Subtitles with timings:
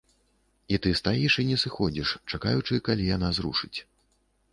[0.77, 3.77] І ты стаіш і не сыходзіш, чакаючы, калі яна зрушыць.